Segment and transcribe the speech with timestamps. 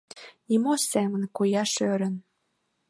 [0.47, 2.15] Нимо семын кояш ӧрын—